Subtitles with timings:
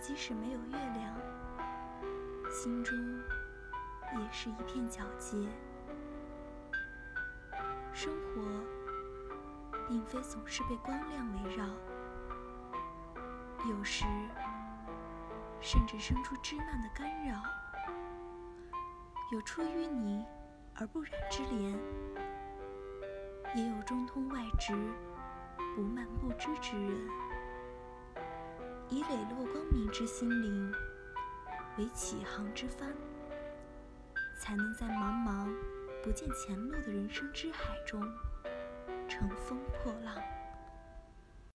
[0.00, 1.14] 即使没有月亮，
[2.50, 2.96] 心中
[4.16, 5.46] 也是一片皎洁。
[7.92, 8.42] 生活
[9.86, 11.66] 并非总是被光亮围绕，
[13.68, 14.06] 有时
[15.60, 17.42] 甚至生出枝蔓的干扰。
[19.32, 20.24] 有出淤泥
[20.74, 21.78] 而不染之莲，
[23.54, 24.74] 也有中通外直
[25.76, 27.29] 不蔓不枝之人。
[28.90, 30.74] 以磊落光明之心灵
[31.78, 32.92] 为起航之帆，
[34.40, 35.48] 才能在茫茫
[36.02, 38.02] 不见前路的人生之海中
[39.08, 40.14] 乘风破浪。